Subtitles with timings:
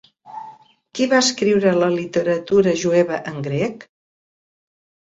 [0.99, 3.89] Qui va escriure la literatura jueva en grec?